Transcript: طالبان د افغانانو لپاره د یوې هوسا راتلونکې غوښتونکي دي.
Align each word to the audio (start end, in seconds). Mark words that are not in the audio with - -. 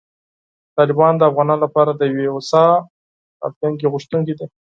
طالبان 0.77 1.13
د 1.17 1.21
افغانانو 1.29 1.63
لپاره 1.65 1.91
د 1.95 2.01
یوې 2.11 2.27
هوسا 2.33 2.63
راتلونکې 3.41 3.91
غوښتونکي 3.93 4.33
دي. 4.39 4.45